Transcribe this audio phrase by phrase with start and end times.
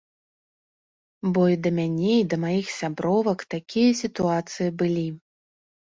[1.35, 5.07] Бо і да мяне, і да маіх сябровак такія сітуацыі былі.